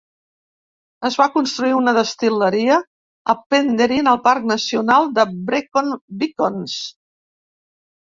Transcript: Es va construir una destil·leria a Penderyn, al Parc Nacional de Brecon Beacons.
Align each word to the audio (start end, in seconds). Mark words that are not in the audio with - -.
Es 1.09 1.17
va 1.19 1.27
construir 1.35 1.75
una 1.81 1.93
destil·leria 1.97 2.79
a 3.35 3.37
Penderyn, 3.55 4.11
al 4.15 4.21
Parc 4.27 4.51
Nacional 4.55 5.15
de 5.21 5.29
Brecon 5.53 5.97
Beacons. 6.25 6.83